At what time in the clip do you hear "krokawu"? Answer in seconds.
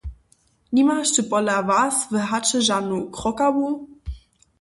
3.15-3.67